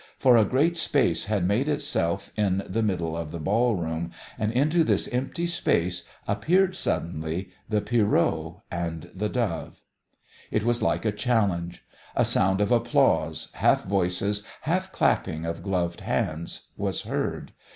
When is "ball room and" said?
3.39-4.51